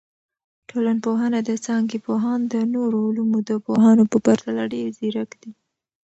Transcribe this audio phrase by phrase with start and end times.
[0.69, 5.51] ټولنپوهنه د څانګي پوهان د نورو علومو د پوهانو په پرتله ډیر ځیرک دي.